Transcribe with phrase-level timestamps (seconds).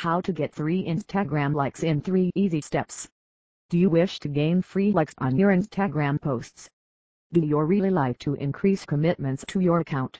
[0.00, 3.06] How to get 3 Instagram likes in 3 easy steps.
[3.68, 6.70] Do you wish to gain free likes on your Instagram posts?
[7.34, 10.18] Do you really like to increase commitments to your account?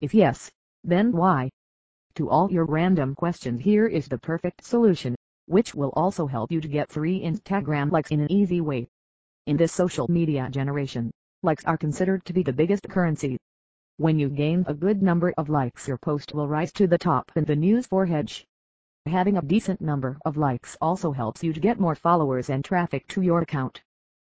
[0.00, 0.52] If yes,
[0.84, 1.50] then why?
[2.14, 5.16] To all your random questions here is the perfect solution,
[5.46, 8.86] which will also help you to get 3 Instagram likes in an easy way.
[9.46, 11.10] In this social media generation,
[11.42, 13.36] likes are considered to be the biggest currency.
[13.96, 17.32] When you gain a good number of likes your post will rise to the top
[17.34, 18.46] in the news for Hedge.
[19.08, 23.08] Having a decent number of likes also helps you to get more followers and traffic
[23.08, 23.82] to your account.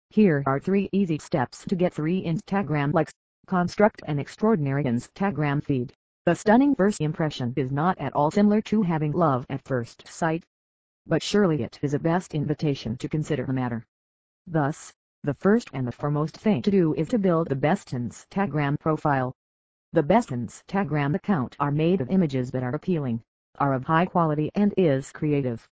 [0.09, 3.13] Here are 3 easy steps to get 3 Instagram likes.
[3.47, 5.93] Construct an extraordinary Instagram feed.
[6.25, 10.43] The stunning first impression is not at all similar to having love at first sight.
[11.07, 13.85] But surely it is a best invitation to consider the matter.
[14.45, 18.77] Thus, the first and the foremost thing to do is to build the best Instagram
[18.77, 19.33] profile.
[19.93, 23.23] The best Instagram account are made of images that are appealing,
[23.59, 25.67] are of high quality and is creative.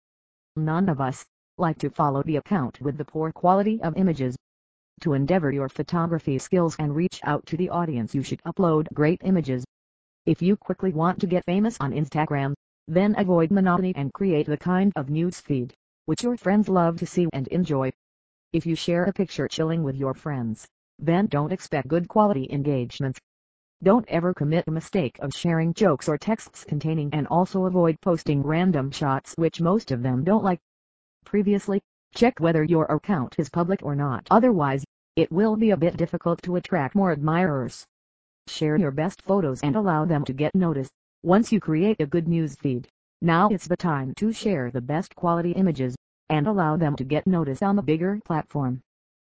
[0.55, 1.25] None of us,
[1.57, 4.35] like to follow the account with the poor quality of images.
[5.01, 9.21] To endeavor your photography skills and reach out to the audience you should upload great
[9.23, 9.65] images.
[10.25, 12.53] If you quickly want to get famous on Instagram,
[12.87, 15.73] then avoid monotony and create the kind of news feed,
[16.05, 17.91] which your friends love to see and enjoy.
[18.53, 20.68] If you share a picture chilling with your friends,
[20.99, 23.20] then don't expect good quality engagements.
[23.84, 28.41] Don't ever commit the mistake of sharing jokes or texts containing and also avoid posting
[28.41, 30.62] random shots which most of them don't like
[31.25, 31.81] previously,
[32.15, 34.25] check whether your account is public or not.
[34.31, 34.85] Otherwise,
[35.17, 37.85] it will be a bit difficult to attract more admirers.
[38.48, 40.91] Share your best photos and allow them to get noticed.
[41.21, 42.87] Once you create a good news feed,
[43.21, 45.93] now it's the time to share the best quality images,
[46.29, 48.81] and allow them to get noticed on the bigger platform.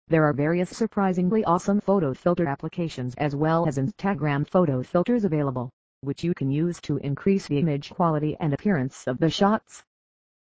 [0.09, 5.69] There are various surprisingly awesome photo filter applications as well as Instagram photo filters available,
[6.01, 9.83] which you can use to increase the image quality and appearance of the shots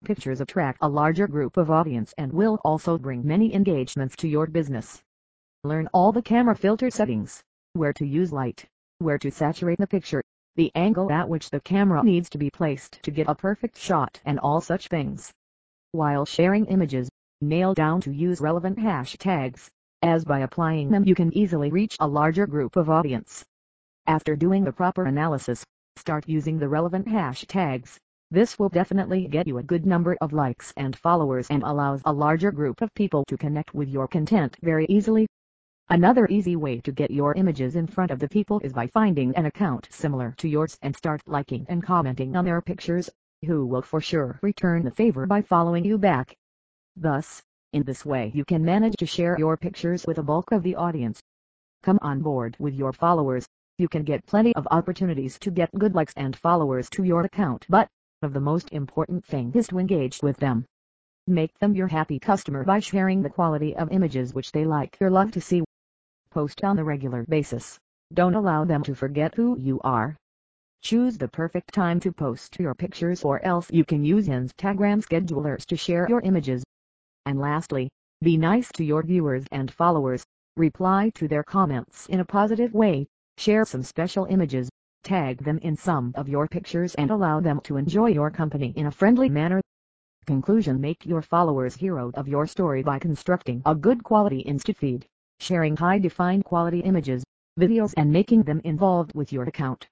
[0.05, 4.47] pictures attract a larger group of audience and will also bring many engagements to your
[4.47, 5.03] business.
[5.65, 7.43] Learn all the camera filter settings,
[7.73, 8.67] where to use light,
[8.99, 10.23] where to saturate the picture,
[10.57, 14.21] the angle at which the camera needs to be placed to get a perfect shot
[14.27, 15.33] and all such things.
[15.93, 17.09] While sharing images,
[17.41, 19.69] nail down to use relevant hashtags,
[20.03, 23.45] as by applying them you can easily reach a larger group of audience.
[24.07, 25.65] After doing the proper analysis,
[25.97, 27.99] start using the relevant hashtags
[28.35, 32.13] this will definitely get you a good number of likes and followers and allows a
[32.13, 35.29] larger group of people to connect with your content very easily.
[35.89, 39.37] Another easy way to get your images in front of the people is by finding
[39.37, 43.09] an account similar to yours and start liking and commenting on their pictures,
[43.47, 46.35] who will for sure return the favor by following you back.
[46.97, 50.63] Thus, in this way you can manage to share your pictures with a bulk of
[50.63, 51.21] the audience.
[51.83, 55.97] Come on board with your followers, you can get plenty of opportunities to get good
[55.97, 57.89] likes and followers to your account but,
[58.23, 60.65] of the most important thing is to engage with them.
[61.27, 65.11] Make them your happy customer by sharing the quality of images which they like or
[65.11, 65.65] love to see.
[66.31, 67.79] Post on a regular basis.
[68.13, 70.17] Don't allow them to forget who you are.
[70.83, 75.67] Choose the perfect time to post your pictures or else you can use Instagram schedulers
[75.67, 76.63] to share your images.
[77.27, 77.91] And lastly,
[78.23, 80.25] be nice to your viewers and followers.
[80.57, 83.07] Reply to their comments in a positive way.
[83.37, 84.71] Share some special images
[85.05, 88.87] Tag them in some of your pictures and allow them to enjoy your company in
[88.87, 89.61] a friendly manner.
[90.25, 95.05] Conclusion Make your followers hero of your story by constructing a good quality Insta-feed,
[95.41, 97.23] sharing high-defined quality images,
[97.61, 99.87] videos and making them involved with your account.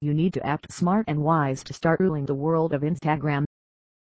[0.00, 3.44] You need to act smart and wise to start ruling the world of Instagram.